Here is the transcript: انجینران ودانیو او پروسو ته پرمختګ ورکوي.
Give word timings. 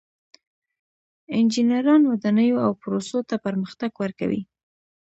انجینران 1.37 2.01
ودانیو 2.05 2.57
او 2.65 2.71
پروسو 2.81 3.19
ته 3.29 3.35
پرمختګ 3.45 3.91
ورکوي. 4.01 4.41